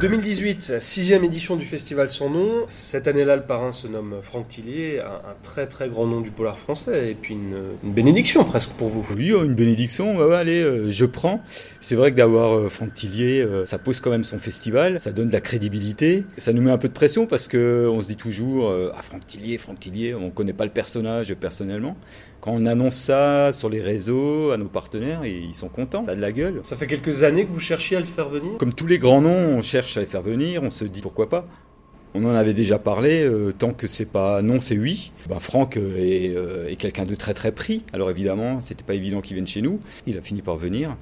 2018, 0.02 0.80
sixième 0.80 1.22
édition 1.22 1.54
du 1.54 1.64
festival 1.64 2.10
Son 2.10 2.28
Nom. 2.28 2.66
Cette 2.68 3.06
année-là, 3.06 3.36
le 3.36 3.42
parrain 3.42 3.70
se 3.70 3.86
nomme 3.86 4.16
Franck 4.20 4.48
Tillier, 4.48 4.98
un, 4.98 5.04
un 5.04 5.34
très 5.44 5.68
très 5.68 5.88
grand 5.88 6.08
nom 6.08 6.20
du 6.20 6.32
polar 6.32 6.58
français, 6.58 7.12
et 7.12 7.14
puis 7.14 7.34
une, 7.34 7.54
une 7.84 7.92
bénédiction 7.92 8.42
presque 8.42 8.72
pour 8.72 8.88
vous. 8.88 9.06
Oui, 9.16 9.32
oh, 9.32 9.44
une 9.44 9.54
bénédiction, 9.54 10.16
ouais, 10.16 10.34
allez, 10.34 10.60
euh, 10.60 10.90
je 10.90 11.04
prends. 11.04 11.40
C'est 11.80 11.94
vrai 11.94 12.10
que 12.10 12.16
d'avoir 12.16 12.52
euh, 12.52 12.68
Franck 12.68 12.94
Tillier, 12.94 13.42
euh, 13.42 13.64
ça 13.64 13.78
pose 13.78 14.00
quand 14.00 14.10
même 14.10 14.24
son 14.24 14.40
festival, 14.40 14.98
ça 14.98 15.12
donne 15.12 15.28
de 15.28 15.32
la 15.32 15.40
crédibilité, 15.40 16.24
ça 16.36 16.52
nous 16.52 16.62
met 16.62 16.72
un 16.72 16.78
peu 16.78 16.88
de 16.88 16.94
pression 16.94 17.26
parce 17.26 17.46
que 17.46 17.86
on 17.88 18.02
se 18.02 18.08
dit 18.08 18.16
toujours, 18.16 18.74
ah 18.92 19.02
Franck 19.02 19.24
Tillier, 19.28 19.56
Franck 19.56 19.78
Tillier, 19.78 20.16
on 20.16 20.30
connaît 20.30 20.52
pas 20.52 20.64
le 20.64 20.72
personnage 20.72 21.32
personnellement. 21.34 21.96
Quand 22.40 22.50
on 22.50 22.66
annonce 22.66 22.96
ça 22.96 23.52
sur 23.52 23.68
les 23.68 23.80
réseaux 23.80 24.50
à 24.50 24.56
nos 24.56 24.66
partenaires, 24.66 25.24
ils 25.24 25.54
sont 25.54 25.68
contents, 25.68 26.04
ça 26.04 26.10
a 26.10 26.16
de 26.16 26.20
la 26.20 26.32
gueule. 26.32 26.58
Ça 26.64 26.74
fait 26.74 26.88
quelques 26.88 27.22
années 27.22 27.46
que 27.46 27.52
vous 27.52 27.60
cherchiez 27.60 27.96
à 27.96 28.00
le 28.00 28.06
faire 28.06 28.28
venir? 28.28 28.58
Comme 28.58 28.74
tous 28.74 28.88
les 28.88 28.98
grands 28.98 29.20
noms, 29.20 29.30
on 29.30 29.62
cherche 29.62 29.91
à 29.98 30.00
les 30.00 30.06
faire 30.06 30.22
venir, 30.22 30.62
on 30.62 30.70
se 30.70 30.84
dit 30.84 31.00
pourquoi 31.00 31.28
pas. 31.28 31.46
On 32.14 32.24
en 32.24 32.34
avait 32.34 32.52
déjà 32.52 32.78
parlé, 32.78 33.24
euh, 33.24 33.52
tant 33.52 33.72
que 33.72 33.86
c'est 33.86 34.04
pas 34.04 34.42
non, 34.42 34.60
c'est 34.60 34.76
oui. 34.76 35.12
Ben, 35.28 35.40
Franck 35.40 35.78
euh, 35.78 35.96
est, 35.96 36.36
euh, 36.36 36.68
est 36.68 36.76
quelqu'un 36.76 37.04
de 37.04 37.14
très 37.14 37.32
très 37.32 37.52
pris. 37.52 37.84
Alors 37.94 38.10
évidemment, 38.10 38.60
c'était 38.60 38.84
pas 38.84 38.94
évident 38.94 39.22
qu'il 39.22 39.34
vienne 39.34 39.46
chez 39.46 39.62
nous. 39.62 39.80
Il 40.06 40.18
a 40.18 40.20
fini 40.20 40.42
par 40.42 40.56
venir. 40.56 40.96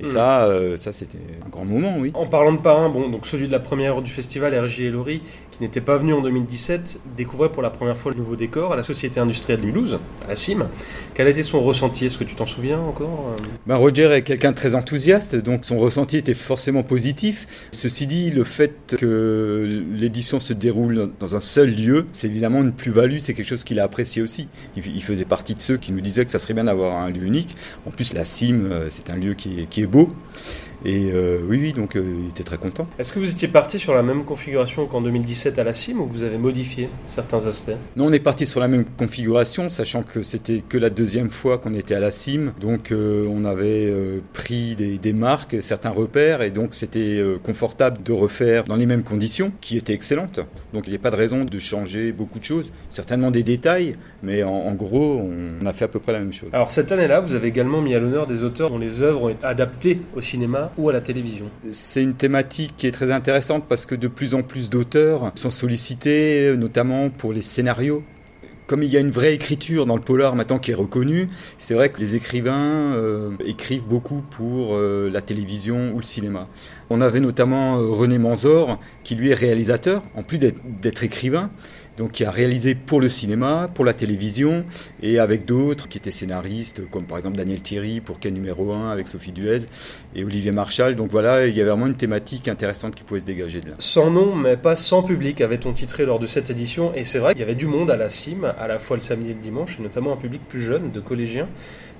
Et 0.00 0.04
Hmm. 0.04 0.06
ça, 0.06 0.46
euh, 0.46 0.76
ça 0.76 0.92
c'était 0.92 1.18
un 1.44 1.48
grand 1.48 1.64
moment, 1.64 1.96
oui. 1.98 2.10
En 2.14 2.26
parlant 2.26 2.52
de 2.52 2.58
parrain, 2.58 2.88
bon, 2.88 3.08
donc 3.08 3.26
celui 3.26 3.46
de 3.46 3.52
la 3.52 3.60
première 3.60 3.94
heure 3.94 4.02
du 4.02 4.10
festival, 4.10 4.54
RJ 4.54 4.80
et 4.80 4.90
Laurie, 4.90 5.22
qui 5.52 5.62
n'était 5.62 5.80
pas 5.80 5.96
venu 5.96 6.12
en 6.14 6.22
2017, 6.22 7.00
découvrait 7.16 7.50
pour 7.50 7.62
la 7.62 7.70
première 7.70 7.96
fois 7.96 8.10
le 8.12 8.18
nouveau 8.18 8.36
décor 8.36 8.72
à 8.72 8.76
la 8.76 8.82
Société 8.82 9.20
Industrielle 9.20 9.60
de 9.60 9.66
Mulhouse, 9.66 9.98
à 10.24 10.28
la 10.28 10.36
CIM. 10.36 10.68
Quel 11.14 11.26
a 11.26 11.30
été 11.30 11.42
son 11.42 11.60
ressenti? 11.60 12.06
Est-ce 12.06 12.18
que 12.18 12.24
tu 12.24 12.34
t'en 12.34 12.46
souviens 12.46 12.80
encore 12.80 13.34
euh? 13.38 13.42
Ben, 13.66 13.76
Roger 13.76 14.10
est 14.12 14.22
quelqu'un 14.22 14.50
de 14.50 14.56
très 14.56 14.74
enthousiaste, 14.74 15.36
donc 15.36 15.64
son 15.64 15.78
ressenti 15.78 16.16
était 16.16 16.34
forcément 16.34 16.82
positif. 16.82 17.68
Ceci 17.70 18.06
dit, 18.06 18.30
le 18.30 18.44
fait 18.44 18.96
que 18.98 19.84
l'édition 19.94 20.40
se 20.40 20.52
déroule 20.52 21.10
dans 21.20 21.36
un 21.36 21.40
seul 21.40 21.74
lieu, 21.74 22.06
c'est 22.12 22.26
évidemment 22.28 22.62
une 22.62 22.72
plus-value, 22.72 23.18
c'est 23.18 23.34
quelque 23.34 23.48
chose 23.48 23.64
qu'il 23.64 23.78
a 23.78 23.84
apprécié 23.84 24.22
aussi. 24.22 24.48
Il, 24.76 25.02
faisait 25.02 25.24
partie 25.24 25.54
de 25.54 25.60
ceux 25.60 25.76
qui 25.76 25.92
nous 25.92 26.00
disaient 26.00 26.24
que 26.24 26.32
ça 26.32 26.38
serait 26.38 26.54
bien 26.54 26.64
d'avoir 26.64 26.96
un 26.96 27.10
lieu 27.10 27.24
unique. 27.24 27.56
En 27.86 27.90
plus, 27.90 28.14
la 28.14 28.24
CIM, 28.24 28.62
euh, 28.62 28.86
c'est 28.88 29.10
un 29.10 29.16
lieu 29.16 29.34
qui 29.34 29.60
est, 29.60 29.66
qui 29.66 29.81
est 29.81 29.81
beau. 29.86 30.08
Et 30.84 31.10
euh, 31.12 31.40
oui, 31.48 31.58
oui, 31.60 31.72
donc 31.72 31.96
euh, 31.96 32.02
il 32.24 32.28
était 32.30 32.42
très 32.42 32.58
content. 32.58 32.86
Est-ce 32.98 33.12
que 33.12 33.18
vous 33.18 33.30
étiez 33.30 33.48
parti 33.48 33.78
sur 33.78 33.94
la 33.94 34.02
même 34.02 34.24
configuration 34.24 34.86
qu'en 34.86 35.00
2017 35.00 35.58
à 35.58 35.64
la 35.64 35.72
CIM 35.72 35.98
ou 36.00 36.06
vous 36.06 36.24
avez 36.24 36.38
modifié 36.38 36.88
certains 37.06 37.46
aspects? 37.46 37.72
Nous, 37.96 38.04
on 38.04 38.12
est 38.12 38.20
parti 38.20 38.46
sur 38.46 38.60
la 38.60 38.68
même 38.68 38.84
configuration, 38.84 39.70
sachant 39.70 40.02
que 40.02 40.22
c'était 40.22 40.62
que 40.66 40.78
la 40.78 40.90
deuxième 40.90 41.30
fois 41.30 41.58
qu'on 41.58 41.74
était 41.74 41.94
à 41.94 42.00
la 42.00 42.10
CIM. 42.10 42.52
Donc, 42.60 42.92
euh, 42.92 43.28
on 43.30 43.44
avait 43.44 43.92
pris 44.32 44.74
des, 44.74 44.98
des 44.98 45.12
marques, 45.12 45.56
certains 45.60 45.90
repères, 45.90 46.42
et 46.42 46.50
donc 46.50 46.74
c'était 46.74 47.22
confortable 47.42 48.02
de 48.02 48.12
refaire 48.12 48.64
dans 48.64 48.76
les 48.76 48.86
mêmes 48.86 49.02
conditions, 49.02 49.52
qui 49.60 49.76
étaient 49.76 49.94
excellentes. 49.94 50.40
Donc, 50.72 50.86
il 50.86 50.90
n'y 50.90 50.96
a 50.96 51.00
pas 51.00 51.10
de 51.10 51.16
raison 51.16 51.44
de 51.44 51.58
changer 51.58 52.12
beaucoup 52.12 52.38
de 52.38 52.44
choses. 52.44 52.72
Certainement 52.90 53.30
des 53.30 53.42
détails, 53.42 53.96
mais 54.22 54.42
en, 54.42 54.50
en 54.50 54.74
gros, 54.74 55.20
on 55.22 55.64
a 55.66 55.72
fait 55.72 55.84
à 55.84 55.88
peu 55.88 56.00
près 56.00 56.12
la 56.12 56.20
même 56.20 56.32
chose. 56.32 56.48
Alors 56.52 56.70
cette 56.70 56.92
année-là, 56.92 57.20
vous 57.20 57.34
avez 57.34 57.48
également 57.48 57.80
mis 57.80 57.94
à 57.94 57.98
l'honneur 57.98 58.26
des 58.26 58.42
auteurs 58.42 58.70
dont 58.70 58.78
les 58.78 59.02
œuvres 59.02 59.24
ont 59.24 59.28
été 59.28 59.46
adaptées 59.46 60.00
au 60.16 60.20
cinéma 60.20 60.71
ou 60.78 60.88
à 60.88 60.92
la 60.92 61.00
télévision. 61.00 61.50
C'est 61.70 62.02
une 62.02 62.14
thématique 62.14 62.74
qui 62.76 62.86
est 62.86 62.92
très 62.92 63.10
intéressante 63.12 63.64
parce 63.68 63.86
que 63.86 63.94
de 63.94 64.08
plus 64.08 64.34
en 64.34 64.42
plus 64.42 64.70
d'auteurs 64.70 65.32
sont 65.34 65.50
sollicités, 65.50 66.56
notamment 66.56 67.10
pour 67.10 67.32
les 67.32 67.42
scénarios. 67.42 68.02
Comme 68.66 68.82
il 68.82 68.90
y 68.90 68.96
a 68.96 69.00
une 69.00 69.10
vraie 69.10 69.34
écriture 69.34 69.86
dans 69.86 69.96
le 69.96 70.02
polar 70.02 70.36
maintenant 70.36 70.58
qui 70.58 70.70
est 70.70 70.74
reconnue, 70.74 71.28
c'est 71.58 71.74
vrai 71.74 71.90
que 71.90 72.00
les 72.00 72.14
écrivains 72.14 72.94
euh, 72.94 73.30
écrivent 73.44 73.86
beaucoup 73.86 74.22
pour 74.30 74.76
euh, 74.76 75.10
la 75.10 75.20
télévision 75.20 75.92
ou 75.92 75.98
le 75.98 76.04
cinéma. 76.04 76.48
On 76.94 77.00
avait 77.00 77.20
notamment 77.20 77.78
euh, 77.78 77.86
René 77.86 78.18
Manzor, 78.18 78.78
qui 79.02 79.14
lui 79.14 79.30
est 79.30 79.34
réalisateur, 79.34 80.02
en 80.14 80.22
plus 80.22 80.36
d'être 80.36 81.02
écrivain, 81.02 81.50
donc 81.96 82.12
qui 82.12 82.22
a 82.22 82.30
réalisé 82.30 82.74
pour 82.74 83.00
le 83.00 83.08
cinéma, 83.08 83.70
pour 83.72 83.86
la 83.86 83.94
télévision, 83.94 84.66
et 85.02 85.18
avec 85.18 85.46
d'autres 85.46 85.88
qui 85.88 85.96
étaient 85.96 86.10
scénaristes, 86.10 86.86
comme 86.90 87.04
par 87.04 87.16
exemple 87.16 87.38
Daniel 87.38 87.62
Thierry 87.62 88.02
pour 88.02 88.20
Quai 88.20 88.30
numéro 88.30 88.72
1 88.72 88.90
avec 88.90 89.08
Sophie 89.08 89.32
Duez 89.32 89.60
et 90.14 90.22
Olivier 90.22 90.52
Marchal. 90.52 90.94
Donc 90.94 91.10
voilà, 91.10 91.46
il 91.46 91.54
y 91.54 91.62
avait 91.62 91.70
vraiment 91.70 91.86
une 91.86 91.96
thématique 91.96 92.46
intéressante 92.46 92.94
qui 92.94 93.04
pouvait 93.04 93.20
se 93.20 93.24
dégager 93.24 93.62
de 93.62 93.70
là. 93.70 93.74
Sans 93.78 94.10
nom, 94.10 94.36
mais 94.36 94.58
pas 94.58 94.76
sans 94.76 95.02
public, 95.02 95.40
avait-on 95.40 95.72
titré 95.72 96.04
lors 96.04 96.18
de 96.18 96.26
cette 96.26 96.50
édition. 96.50 96.92
Et 96.94 97.04
c'est 97.04 97.20
vrai 97.20 97.32
qu'il 97.32 97.40
y 97.40 97.44
avait 97.44 97.54
du 97.54 97.66
monde 97.66 97.90
à 97.90 97.96
la 97.96 98.10
CIM, 98.10 98.44
à 98.44 98.66
la 98.66 98.78
fois 98.78 98.98
le 98.98 99.02
samedi 99.02 99.30
et 99.30 99.34
le 99.34 99.40
dimanche, 99.40 99.78
et 99.80 99.82
notamment 99.82 100.12
un 100.12 100.18
public 100.18 100.42
plus 100.46 100.60
jeune, 100.60 100.92
de 100.92 101.00
collégiens. 101.00 101.48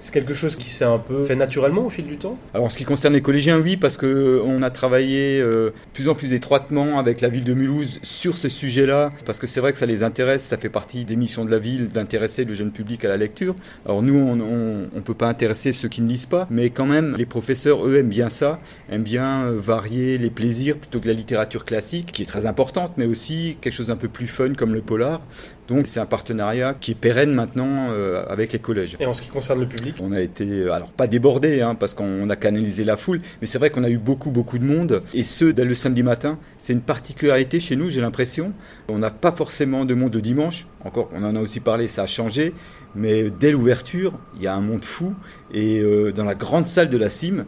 C'est 0.03 0.13
quelque 0.13 0.35
chose 0.35 0.57
qui 0.57 0.69
s'est 0.69 0.85
un 0.85 0.99
peu 0.99 1.25
fait 1.25 1.37
naturellement 1.37 1.87
au 1.87 1.89
fil 1.89 2.05
du 2.07 2.17
temps 2.17 2.37
Alors 2.55 2.67
en 2.67 2.69
ce 2.69 2.77
qui 2.77 2.83
concerne 2.83 3.15
les 3.15 3.23
collégiens, 3.23 3.61
oui, 3.61 3.77
parce 3.77 3.97
que 3.97 4.43
on 4.45 4.61
a 4.63 4.71
travaillé 4.71 5.41
euh, 5.41 5.71
plus 5.93 6.09
en 6.09 6.17
plus 6.17 6.33
étroitement 6.33 6.99
avec 6.99 7.21
la 7.21 7.29
ville 7.29 7.45
de 7.45 7.55
Mulhouse 7.55 8.01
sur 8.03 8.37
ce 8.37 8.49
sujet-là, 8.49 9.11
parce 9.27 9.39
que 9.39 9.47
c'est 9.47 9.61
vrai 9.61 9.71
que 9.71 9.79
ça 9.79 9.87
les 9.87 10.03
intéresse, 10.03 10.43
ça 10.43 10.57
fait 10.57 10.69
partie 10.69 11.05
des 11.05 11.15
missions 11.15 11.45
de 11.45 11.53
la 11.53 11.61
ville 11.61 11.87
d'intéresser 11.87 12.45
le 12.45 12.53
jeune 12.57 12.73
public 12.73 13.05
à 13.05 13.09
la 13.09 13.17
lecture. 13.17 13.55
Alors 13.87 14.03
nous, 14.03 14.19
on, 14.19 14.89
on 14.93 15.01
peut 15.03 15.15
pas 15.15 15.29
intéresser 15.29 15.73
ceux 15.73 15.89
qui 15.89 16.03
ne 16.03 16.09
lisent 16.09 16.27
pas, 16.27 16.49
mais 16.51 16.71
quand 16.71 16.87
même, 16.87 17.15
les 17.17 17.27
professeurs, 17.27 17.87
eux, 17.87 17.97
aiment 17.97 18.09
bien 18.09 18.29
ça, 18.29 18.59
aiment 18.91 19.05
bien 19.05 19.45
euh, 19.45 19.61
varier 19.61 20.19
les 20.19 20.31
plaisirs 20.31 20.79
plutôt 20.79 20.99
que 20.99 21.07
la 21.07 21.15
littérature 21.15 21.65
classique, 21.65 22.11
qui 22.11 22.23
est 22.23 22.27
très 22.27 22.47
importante, 22.47 22.95
mais 22.97 23.07
aussi 23.07 23.57
quelque 23.61 23.75
chose 23.75 23.93
un 23.93 23.97
peu 23.97 24.09
plus 24.09 24.27
fun 24.27 24.55
comme 24.55 24.75
le 24.75 24.83
polar. 24.83 25.21
Donc 25.73 25.87
c'est 25.87 26.01
un 26.01 26.07
partenariat 26.07 26.75
qui 26.79 26.91
est 26.91 26.95
pérenne 26.95 27.33
maintenant 27.33 27.89
euh, 27.93 28.25
avec 28.29 28.53
les 28.53 28.59
collèges. 28.59 28.95
Et 29.01 29.07
en 29.07 29.15
ce 29.15 29.23
qui 29.23 29.31
concerne 29.31 29.59
le 29.61 29.67
public 29.67 29.97
On 30.03 30.13
a 30.13 30.21
été, 30.21 30.45
euh, 30.45 30.73
alors 30.73 30.91
pas 30.91 31.07
débordé, 31.07 31.63
hein, 31.63 31.75
parce 31.75 31.95
qu'on 31.95 32.29
a 32.29 32.37
canalisé 32.37 32.85
la 32.85 32.99
foule, 32.99 33.21
mais 33.41 33.47
c'est 33.47 33.59
vrai 33.59 33.71
qu'on 33.71 33.83
a 33.83 33.89
eu 33.89 33.97
beaucoup, 33.97 34.31
beaucoup 34.31 34.59
de 34.59 34.65
monde, 34.65 35.03
et 35.15 35.25
ce, 35.25 35.47
dès 35.47 35.65
le 35.65 35.75
samedi 35.75 36.03
matin. 36.03 36.39
C'est 36.59 36.75
une 36.75 36.83
particularité 36.83 37.59
chez 37.59 37.77
nous, 37.77 37.89
j'ai 37.89 38.03
l'impression. 38.03 38.53
On 38.91 38.99
n'a 38.99 39.11
pas 39.11 39.33
forcément 39.33 39.87
de 39.87 39.95
monde 39.95 40.15
le 40.15 40.21
dimanche, 40.21 40.67
encore, 40.85 41.09
on 41.15 41.25
en 41.25 41.35
a 41.37 41.41
aussi 41.41 41.61
parlé, 41.61 41.89
ça 41.89 42.03
a 42.03 42.07
changé, 42.07 42.53
mais 42.95 43.31
dès 43.31 43.51
l'ouverture, 43.51 44.13
il 44.37 44.43
y 44.43 44.47
a 44.47 44.55
un 44.55 44.61
monde 44.61 44.85
fou, 44.85 45.15
et 45.55 45.81
euh, 45.81 46.13
dans 46.13 46.25
la 46.27 46.35
grande 46.35 46.67
salle 46.67 46.91
de 46.91 46.99
la 46.99 47.09
cime, 47.09 47.47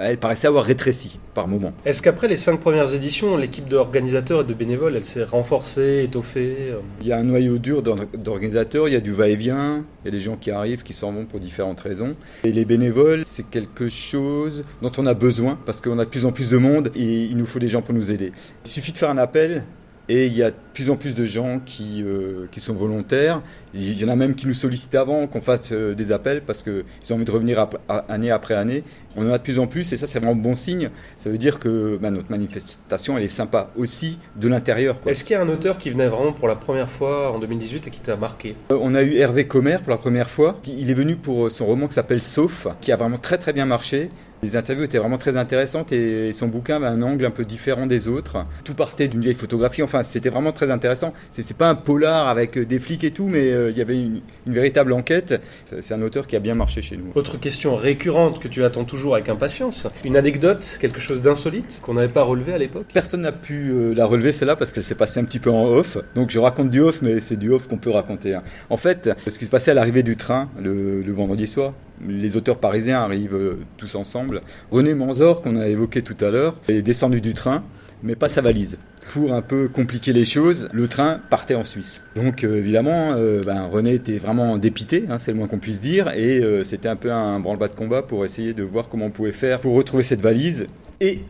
elle 0.00 0.18
paraissait 0.18 0.46
avoir 0.46 0.64
rétréci 0.64 1.18
par 1.34 1.48
moment. 1.48 1.72
Est-ce 1.84 2.02
qu'après 2.02 2.28
les 2.28 2.36
cinq 2.36 2.60
premières 2.60 2.94
éditions, 2.94 3.36
l'équipe 3.36 3.68
d'organisateurs 3.68 4.42
et 4.42 4.44
de 4.44 4.54
bénévoles, 4.54 4.96
elle 4.96 5.04
s'est 5.04 5.24
renforcée, 5.24 6.02
étoffée 6.04 6.56
euh 6.70 6.78
Il 7.00 7.06
y 7.08 7.12
a 7.12 7.18
un 7.18 7.24
noyau 7.24 7.58
dur 7.58 7.82
d'or- 7.82 8.06
d'organisateurs, 8.16 8.88
il 8.88 8.94
y 8.94 8.96
a 8.96 9.00
du 9.00 9.12
va-et-vient, 9.12 9.84
il 10.02 10.06
y 10.06 10.08
a 10.08 10.10
des 10.12 10.20
gens 10.20 10.36
qui 10.36 10.50
arrivent, 10.50 10.82
qui 10.82 10.92
s'en 10.92 11.12
vont 11.12 11.24
pour 11.24 11.40
différentes 11.40 11.80
raisons. 11.80 12.14
Et 12.44 12.52
les 12.52 12.64
bénévoles, 12.64 13.22
c'est 13.24 13.48
quelque 13.48 13.88
chose 13.88 14.64
dont 14.82 14.92
on 14.98 15.06
a 15.06 15.14
besoin 15.14 15.58
parce 15.66 15.80
qu'on 15.80 15.98
a 15.98 16.04
de 16.04 16.10
plus 16.10 16.24
en 16.26 16.32
plus 16.32 16.50
de 16.50 16.56
monde 16.58 16.90
et 16.94 17.24
il 17.24 17.36
nous 17.36 17.46
faut 17.46 17.58
des 17.58 17.68
gens 17.68 17.82
pour 17.82 17.94
nous 17.94 18.10
aider. 18.10 18.32
Il 18.64 18.70
suffit 18.70 18.92
de 18.92 18.98
faire 18.98 19.10
un 19.10 19.18
appel 19.18 19.64
et 20.08 20.26
il 20.26 20.34
y 20.34 20.42
a 20.42 20.50
de 20.50 20.56
plus 20.74 20.90
en 20.90 20.96
plus 20.96 21.14
de 21.14 21.24
gens 21.24 21.60
qui, 21.64 22.02
euh, 22.02 22.46
qui 22.50 22.60
sont 22.60 22.74
volontaires. 22.74 23.42
Il 23.72 23.98
y 23.98 24.04
en 24.04 24.08
a 24.08 24.16
même 24.16 24.34
qui 24.34 24.46
nous 24.46 24.54
sollicitent 24.54 24.94
avant 24.94 25.26
qu'on 25.26 25.40
fasse 25.40 25.72
euh, 25.72 25.94
des 25.94 26.12
appels 26.12 26.42
parce 26.42 26.62
qu'ils 26.62 26.84
ont 27.10 27.14
envie 27.14 27.24
de 27.24 27.30
revenir 27.30 27.66
année 28.08 28.30
après 28.30 28.54
année. 28.54 28.84
On 29.16 29.28
en 29.28 29.32
a 29.32 29.38
de 29.38 29.42
plus 29.42 29.58
en 29.58 29.66
plus 29.66 29.92
et 29.92 29.96
ça 29.96 30.06
c'est 30.06 30.18
vraiment 30.18 30.34
bon 30.34 30.56
signe. 30.56 30.90
Ça 31.16 31.30
veut 31.30 31.38
dire 31.38 31.58
que 31.58 31.96
bah, 32.00 32.10
notre 32.10 32.30
manifestation 32.30 33.16
elle 33.16 33.24
est 33.24 33.28
sympa 33.28 33.70
aussi 33.76 34.18
de 34.36 34.48
l'intérieur. 34.48 34.96
Est-ce 35.06 35.24
qu'il 35.24 35.34
y 35.34 35.38
a 35.38 35.42
un 35.42 35.48
auteur 35.48 35.78
qui 35.78 35.90
venait 35.90 36.08
vraiment 36.08 36.32
pour 36.32 36.48
la 36.48 36.56
première 36.56 36.90
fois 36.90 37.32
en 37.32 37.38
2018 37.38 37.86
et 37.86 37.90
qui 37.90 38.00
t'a 38.00 38.16
marqué? 38.16 38.56
Euh, 38.72 38.78
On 38.80 38.94
a 38.94 39.02
eu 39.02 39.14
Hervé 39.14 39.46
Commer 39.46 39.78
pour 39.78 39.90
la 39.90 39.98
première 39.98 40.28
fois. 40.28 40.60
Il 40.66 40.90
est 40.90 40.94
venu 40.94 41.16
pour 41.16 41.50
son 41.50 41.66
roman 41.66 41.86
qui 41.86 41.94
s'appelle 41.94 42.20
Sauf, 42.20 42.66
qui 42.80 42.92
a 42.92 42.96
vraiment 42.96 43.18
très 43.18 43.38
très 43.38 43.52
bien 43.52 43.64
marché. 43.64 44.10
Les 44.42 44.56
interviews 44.56 44.84
étaient 44.84 44.98
vraiment 44.98 45.18
très 45.18 45.36
intéressantes 45.36 45.92
et 45.92 46.32
son 46.32 46.48
bouquin 46.48 46.76
avait 46.76 46.86
un 46.86 47.02
angle 47.02 47.24
un 47.24 47.30
peu 47.30 47.44
différent 47.44 47.86
des 47.86 48.08
autres. 48.08 48.44
Tout 48.64 48.74
partait 48.74 49.08
d'une 49.08 49.20
vieille 49.20 49.34
photographie. 49.34 49.82
Enfin, 49.82 50.02
c'était 50.02 50.28
vraiment 50.28 50.52
très 50.52 50.70
intéressant. 50.70 51.14
C'était 51.32 51.54
pas 51.54 51.70
un 51.70 51.74
polar 51.74 52.28
avec 52.28 52.58
des 52.58 52.78
flics 52.78 53.04
et 53.04 53.10
tout, 53.10 53.26
mais 53.26 53.50
euh, 53.50 53.70
il 53.70 53.76
y 53.76 53.80
avait 53.80 53.96
une, 53.96 54.20
véritable 54.46 54.92
enquête. 54.92 55.40
C'est 55.80 55.94
un 55.94 56.02
auteur 56.02 56.26
qui 56.26 56.36
a 56.36 56.40
bien 56.40 56.54
marché 56.54 56.82
chez 56.82 56.96
nous. 56.96 57.06
Autre 57.14 57.38
question 57.38 57.76
récurrente 57.76 58.38
que 58.38 58.48
tu 58.48 58.64
attends 58.64 58.84
toujours 58.84 59.14
avec 59.14 59.28
impatience. 59.28 59.86
Une 60.04 60.16
anecdote, 60.16 60.78
quelque 60.80 61.00
chose 61.00 61.22
d'insolite 61.22 61.80
qu'on 61.82 61.94
n'avait 61.94 62.08
pas 62.08 62.22
relevé 62.22 62.52
à 62.52 62.58
l'époque? 62.58 62.86
Personne 62.92 63.22
n'a 63.22 63.32
pu 63.32 63.70
euh, 63.70 63.94
la 63.94 64.04
relever 64.04 64.32
celle-là 64.32 64.56
parce 64.56 64.72
qu'elle 64.72 64.84
s'est 64.84 64.94
passée 64.94 65.20
un 65.20 65.24
petit 65.24 65.38
peu 65.38 65.50
en 65.50 65.64
off. 65.64 65.96
Donc 66.14 66.30
je 66.30 66.38
raconte 66.38 66.70
du 66.70 66.80
off, 66.80 67.00
mais 67.00 67.20
c'est 67.20 67.36
du 67.36 67.50
off 67.50 67.66
qu'on 67.66 67.78
peut 67.78 67.90
raconter. 67.90 68.34
Hein. 68.34 68.42
En 68.68 68.76
fait, 68.76 69.10
ce 69.26 69.38
qui 69.38 69.46
se 69.46 69.50
passait 69.50 69.70
à 69.70 69.74
l'arrivée 69.74 70.02
du 70.02 70.16
train 70.16 70.50
le, 70.60 71.02
le 71.02 71.12
vendredi 71.12 71.46
soir, 71.46 71.72
les 72.06 72.36
auteurs 72.36 72.58
parisiens 72.58 73.00
arrivent 73.00 73.34
euh, 73.34 73.58
tous 73.76 73.94
ensemble. 73.94 74.42
René 74.70 74.94
Manzor, 74.94 75.42
qu'on 75.42 75.56
a 75.56 75.68
évoqué 75.68 76.02
tout 76.02 76.16
à 76.24 76.30
l'heure, 76.30 76.56
est 76.68 76.82
descendu 76.82 77.20
du 77.20 77.34
train, 77.34 77.62
mais 78.02 78.16
pas 78.16 78.28
sa 78.28 78.40
valise. 78.40 78.78
Pour 79.08 79.34
un 79.34 79.42
peu 79.42 79.68
compliquer 79.68 80.12
les 80.12 80.24
choses, 80.24 80.68
le 80.72 80.88
train 80.88 81.20
partait 81.30 81.54
en 81.54 81.64
Suisse. 81.64 82.02
Donc 82.14 82.42
euh, 82.42 82.58
évidemment, 82.58 83.12
euh, 83.12 83.42
ben, 83.42 83.66
René 83.66 83.94
était 83.94 84.18
vraiment 84.18 84.56
dépité, 84.58 85.04
hein, 85.08 85.18
c'est 85.18 85.32
le 85.32 85.38
moins 85.38 85.46
qu'on 85.46 85.58
puisse 85.58 85.80
dire, 85.80 86.08
et 86.14 86.42
c'était 86.64 86.88
un 86.88 86.96
peu 86.96 87.12
un 87.12 87.38
branle-bas 87.38 87.68
de 87.68 87.74
combat 87.74 88.02
pour 88.02 88.24
essayer 88.24 88.54
de 88.54 88.62
voir 88.62 88.88
comment 88.88 89.06
on 89.06 89.10
pouvait 89.10 89.32
faire 89.32 89.60
pour 89.60 89.74
retrouver 89.74 90.02
cette 90.02 90.20
valise. 90.20 90.66
Et 91.00 91.20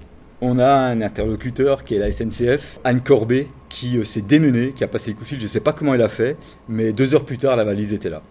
on 0.41 0.59
a 0.59 0.73
un 0.73 1.01
interlocuteur 1.01 1.85
qui 1.85 1.95
est 1.95 1.99
la 1.99 2.13
SNCF, 2.13 2.79
Anne 2.85 3.01
Corbet, 3.01 3.49
qui 3.69 4.05
s'est 4.05 4.21
démenée, 4.21 4.73
qui 4.77 4.85
a 4.85 4.89
passé 4.89 5.11
les 5.11 5.15
coups 5.15 5.27
de 5.27 5.29
fil, 5.31 5.39
je 5.39 5.45
ne 5.45 5.49
sais 5.49 5.61
pas 5.61 5.73
comment 5.73 5.95
elle 5.95 6.03
a 6.03 6.09
fait, 6.09 6.37
mais 6.69 6.93
deux 6.93 7.15
heures 7.15 7.25
plus 7.25 7.39
tard, 7.39 7.57
la 7.57 7.65
valise 7.65 7.93
était 7.93 8.11
là. 8.11 8.23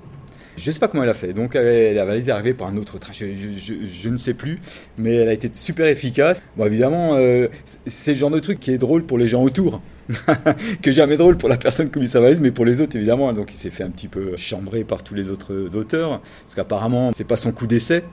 Je 0.57 0.71
sais 0.71 0.79
pas 0.79 0.87
comment 0.87 1.03
elle 1.03 1.09
a 1.09 1.13
fait. 1.13 1.33
Donc 1.33 1.55
la 1.55 2.05
valise 2.05 2.29
est 2.29 2.31
arrivée 2.31 2.53
par 2.53 2.67
un 2.67 2.77
autre 2.77 2.97
train. 2.99 3.13
Je, 3.13 4.09
ne 4.09 4.17
sais 4.17 4.33
plus, 4.33 4.59
mais 4.97 5.15
elle 5.15 5.29
a 5.29 5.33
été 5.33 5.49
super 5.53 5.87
efficace. 5.87 6.41
Bon, 6.57 6.65
évidemment, 6.65 7.15
euh, 7.15 7.47
c'est 7.85 8.11
le 8.11 8.17
genre 8.17 8.31
de 8.31 8.39
truc 8.39 8.59
qui 8.59 8.71
est 8.71 8.77
drôle 8.77 9.03
pour 9.03 9.17
les 9.17 9.27
gens 9.27 9.43
autour. 9.43 9.81
que 10.81 10.91
jamais 10.91 11.15
drôle 11.15 11.37
pour 11.37 11.47
la 11.49 11.57
personne 11.57 11.89
qui 11.89 11.99
mis 11.99 12.07
sa 12.07 12.19
valise, 12.19 12.41
mais 12.41 12.51
pour 12.51 12.65
les 12.65 12.81
autres 12.81 12.95
évidemment. 12.95 13.31
Donc 13.33 13.53
il 13.53 13.57
s'est 13.57 13.69
fait 13.69 13.83
un 13.83 13.89
petit 13.89 14.07
peu 14.07 14.35
chambrer 14.35 14.83
par 14.83 15.03
tous 15.03 15.15
les 15.15 15.31
autres 15.31 15.75
auteurs, 15.75 16.19
parce 16.19 16.55
qu'apparemment 16.55 17.11
c'est 17.15 17.27
pas 17.27 17.37
son 17.37 17.51
coup 17.51 17.67
d'essai. 17.67 18.03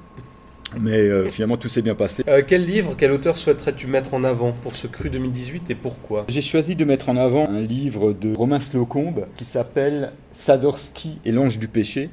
Mais 0.79 0.99
euh, 0.99 1.31
finalement, 1.31 1.57
tout 1.57 1.69
s'est 1.69 1.83
bien 1.83 1.95
passé. 1.95 2.23
Euh, 2.29 2.43
quel 2.47 2.65
livre, 2.65 2.95
quel 2.97 3.13
auteur 3.13 3.37
souhaiterais-tu 3.37 3.87
mettre 3.87 4.15
en 4.15 4.25
avant 4.25 4.53
pour 4.53 4.77
ce 4.77 4.87
cru 4.87 5.11
2018 5.11 5.71
et 5.71 5.75
pourquoi? 5.75 6.27
J'ai 6.29 6.43
choisi 6.43 6.77
de 6.77 6.85
mettre 6.85 7.09
en 7.09 7.17
avant 7.17 7.49
un 7.49 7.61
livre 7.61 8.13
de 8.13 8.35
Romain 8.35 8.61
Slocombe 8.61 9.25
qui 9.37 9.45
s'appelle 9.45 10.13
Sadorski 10.33 11.19
et 11.25 11.33
l'ange 11.33 11.59
du 11.59 11.69
péché. 11.69 12.11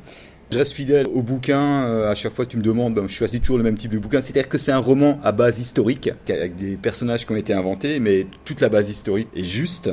Je 0.51 0.57
reste 0.57 0.73
fidèle 0.73 1.07
au 1.13 1.21
bouquin. 1.21 1.85
Euh, 1.85 2.09
à 2.09 2.15
chaque 2.15 2.33
fois, 2.33 2.45
tu 2.45 2.57
me 2.57 2.63
demandes, 2.63 2.95
ben, 2.95 3.05
je 3.05 3.13
choisis 3.13 3.41
toujours 3.41 3.57
le 3.57 3.63
même 3.63 3.77
type 3.77 3.91
de 3.91 3.99
bouquin. 3.99 4.21
C'est-à-dire 4.21 4.47
que 4.47 4.57
c'est 4.57 4.71
un 4.71 4.79
roman 4.79 5.19
à 5.23 5.33
base 5.33 5.59
historique, 5.59 6.09
avec 6.29 6.55
des 6.55 6.77
personnages 6.77 7.25
qui 7.25 7.31
ont 7.33 7.35
été 7.35 7.53
inventés, 7.53 7.99
mais 7.99 8.27
toute 8.45 8.61
la 8.61 8.69
base 8.69 8.89
historique 8.89 9.27
est 9.35 9.43
juste. 9.43 9.91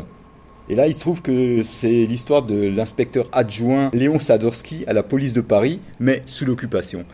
Et 0.70 0.74
là, 0.74 0.86
il 0.86 0.94
se 0.94 1.00
trouve 1.00 1.20
que 1.20 1.62
c'est 1.62 2.06
l'histoire 2.06 2.42
de 2.42 2.54
l'inspecteur 2.54 3.28
adjoint 3.32 3.90
Léon 3.92 4.18
Sadorski 4.18 4.84
à 4.86 4.94
la 4.94 5.02
police 5.02 5.34
de 5.34 5.42
Paris, 5.42 5.80
mais 6.00 6.22
sous 6.24 6.46
l'occupation. 6.46 7.04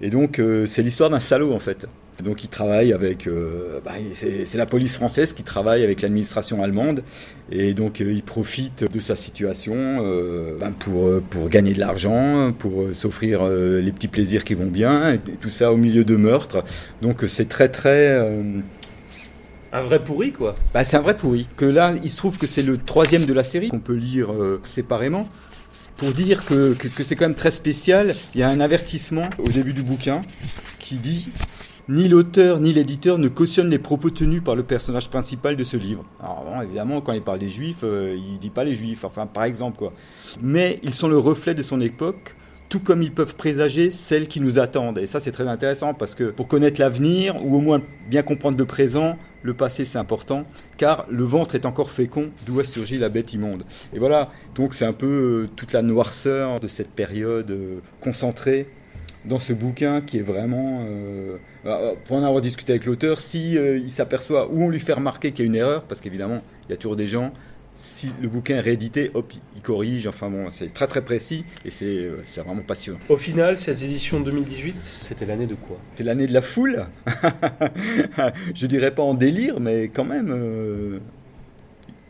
Et 0.00 0.10
donc, 0.10 0.38
euh, 0.38 0.64
c'est 0.66 0.82
l'histoire 0.82 1.10
d'un 1.10 1.18
salaud, 1.18 1.52
en 1.52 1.58
fait. 1.58 1.86
Donc, 2.22 2.44
il 2.44 2.48
travaille 2.48 2.92
avec... 2.92 3.26
Euh, 3.26 3.80
bah, 3.84 3.92
c'est 4.12 4.54
la 4.56 4.66
police 4.66 4.94
française 4.94 5.32
qui 5.32 5.42
travaille 5.42 5.82
avec 5.82 6.02
l'administration 6.02 6.62
allemande. 6.62 7.02
Et 7.50 7.74
donc, 7.74 8.00
euh, 8.00 8.12
il 8.12 8.22
profite 8.22 8.84
de 8.84 9.00
sa 9.00 9.16
situation 9.16 9.74
ben, 10.60 10.70
pour, 10.78 11.20
pour 11.30 11.48
gagner 11.48 11.72
de 11.72 11.80
l'argent, 11.80 12.52
pour 12.56 12.94
s'offrir 12.94 13.44
les 13.48 13.90
petits 13.90 14.08
plaisirs 14.08 14.44
qui 14.44 14.54
vont 14.54 14.66
bien, 14.66 15.14
et 15.14 15.18
tout 15.18 15.48
ça 15.48 15.72
au 15.72 15.76
milieu 15.76 16.04
de 16.04 16.14
meurtres. 16.14 16.62
Donc, 17.02 17.24
c'est 17.26 17.48
très, 17.48 17.70
très 17.70 18.20
un 19.72 19.80
vrai 19.80 20.02
pourri, 20.02 20.32
quoi. 20.32 20.54
Bah, 20.74 20.84
c'est 20.84 20.96
un 20.96 21.00
vrai 21.00 21.16
pourri. 21.16 21.46
Que 21.56 21.64
là, 21.64 21.94
il 22.02 22.10
se 22.10 22.16
trouve 22.16 22.38
que 22.38 22.46
c'est 22.46 22.62
le 22.62 22.76
troisième 22.76 23.24
de 23.24 23.32
la 23.32 23.44
série, 23.44 23.68
qu'on 23.68 23.78
peut 23.78 23.94
lire 23.94 24.32
euh, 24.32 24.60
séparément. 24.64 25.28
Pour 25.96 26.12
dire 26.12 26.46
que, 26.46 26.72
que, 26.72 27.04
c'est 27.04 27.14
quand 27.14 27.26
même 27.26 27.34
très 27.34 27.50
spécial, 27.50 28.16
il 28.34 28.40
y 28.40 28.42
a 28.42 28.48
un 28.48 28.60
avertissement 28.60 29.28
au 29.38 29.48
début 29.48 29.74
du 29.74 29.82
bouquin 29.82 30.22
qui 30.78 30.96
dit 30.96 31.28
ni 31.90 32.08
l'auteur 32.08 32.60
ni 32.60 32.72
l'éditeur 32.72 33.18
ne 33.18 33.28
cautionnent 33.28 33.68
les 33.68 33.78
propos 33.78 34.10
tenus 34.10 34.42
par 34.42 34.54
le 34.54 34.62
personnage 34.62 35.10
principal 35.10 35.56
de 35.56 35.64
ce 35.64 35.76
livre. 35.76 36.04
Alors 36.20 36.44
bon, 36.44 36.62
évidemment, 36.62 37.02
quand 37.02 37.12
il 37.12 37.20
parle 37.20 37.40
des 37.40 37.50
juifs, 37.50 37.84
euh, 37.84 38.16
il 38.16 38.38
dit 38.38 38.48
pas 38.48 38.64
les 38.64 38.74
juifs, 38.74 39.04
enfin 39.04 39.26
par 39.26 39.44
exemple 39.44 39.76
quoi. 39.76 39.92
Mais 40.40 40.80
ils 40.84 40.94
sont 40.94 41.08
le 41.08 41.18
reflet 41.18 41.54
de 41.54 41.62
son 41.62 41.80
époque, 41.82 42.34
tout 42.70 42.80
comme 42.80 43.02
ils 43.02 43.12
peuvent 43.12 43.34
présager 43.34 43.90
celles 43.90 44.28
qui 44.28 44.40
nous 44.40 44.58
attendent. 44.58 44.98
Et 44.98 45.08
ça, 45.08 45.20
c'est 45.20 45.32
très 45.32 45.48
intéressant 45.48 45.92
parce 45.92 46.14
que 46.14 46.30
pour 46.30 46.48
connaître 46.48 46.80
l'avenir, 46.80 47.44
ou 47.44 47.56
au 47.56 47.60
moins 47.60 47.82
bien 48.08 48.22
comprendre 48.22 48.56
le 48.56 48.64
présent, 48.64 49.18
le 49.42 49.54
passé 49.54 49.84
c'est 49.84 49.98
important, 49.98 50.44
car 50.76 51.04
le 51.10 51.24
ventre 51.24 51.56
est 51.56 51.66
encore 51.66 51.90
fécond, 51.90 52.30
d'où 52.46 52.60
a 52.60 52.64
surgi 52.64 52.96
la 52.96 53.08
bête 53.08 53.32
immonde. 53.32 53.64
Et 53.92 53.98
voilà, 53.98 54.30
donc 54.54 54.72
c'est 54.72 54.84
un 54.84 54.92
peu 54.92 55.06
euh, 55.06 55.48
toute 55.56 55.72
la 55.72 55.82
noirceur 55.82 56.60
de 56.60 56.68
cette 56.68 56.90
période 56.90 57.50
euh, 57.50 57.80
concentrée 58.00 58.68
dans 59.24 59.38
ce 59.38 59.52
bouquin 59.52 60.00
qui 60.00 60.18
est 60.18 60.22
vraiment, 60.22 60.84
euh, 60.88 61.36
bah, 61.64 61.92
pour 62.04 62.16
en 62.16 62.22
avoir 62.22 62.40
discuté 62.40 62.72
avec 62.72 62.86
l'auteur, 62.86 63.20
si 63.20 63.54
il 63.54 63.90
s'aperçoit 63.90 64.50
ou 64.50 64.62
on 64.62 64.68
lui 64.68 64.80
fait 64.80 64.94
remarquer 64.94 65.32
qu'il 65.32 65.44
y 65.44 65.48
a 65.48 65.50
une 65.50 65.56
erreur, 65.56 65.82
parce 65.82 66.00
qu'évidemment 66.00 66.42
il 66.68 66.70
y 66.70 66.74
a 66.74 66.76
toujours 66.76 66.96
des 66.96 67.06
gens 67.06 67.32
si 67.74 68.12
le 68.20 68.28
bouquin 68.28 68.56
est 68.56 68.60
réédité, 68.60 69.10
hop, 69.14 69.32
il 69.56 69.62
corrige. 69.62 70.06
Enfin 70.06 70.28
bon, 70.28 70.50
c'est 70.50 70.72
très 70.72 70.86
très 70.86 71.02
précis 71.02 71.44
et 71.64 71.70
c'est 71.70 71.86
euh, 71.86 72.22
vraiment 72.36 72.62
passionnant. 72.62 72.98
Au 73.08 73.16
final, 73.16 73.58
cette 73.58 73.82
édition 73.82 74.20
2018, 74.20 74.76
c'était 74.80 75.26
l'année 75.26 75.46
de 75.46 75.54
quoi? 75.54 75.78
C'est 75.94 76.04
l'année 76.04 76.26
de 76.26 76.32
la 76.32 76.42
foule? 76.42 76.86
Je 78.54 78.66
dirais 78.66 78.94
pas 78.94 79.02
en 79.02 79.14
délire, 79.14 79.60
mais 79.60 79.88
quand 79.88 80.04
même, 80.04 80.30
euh, 80.30 80.98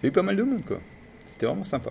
il 0.02 0.04
y 0.04 0.06
a 0.06 0.08
eu 0.08 0.12
pas 0.12 0.22
mal 0.22 0.36
de 0.36 0.42
monde 0.42 0.64
quoi. 0.64 0.80
C'était 1.26 1.46
vraiment 1.46 1.64
sympa. 1.64 1.90